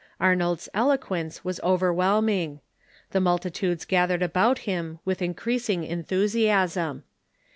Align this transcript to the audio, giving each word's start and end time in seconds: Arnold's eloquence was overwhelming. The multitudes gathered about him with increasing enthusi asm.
Arnold's 0.19 0.67
eloquence 0.73 1.45
was 1.45 1.59
overwhelming. 1.59 2.59
The 3.11 3.21
multitudes 3.21 3.85
gathered 3.85 4.23
about 4.23 4.57
him 4.65 4.97
with 5.05 5.21
increasing 5.21 5.83
enthusi 5.83 6.45
asm. 6.45 7.03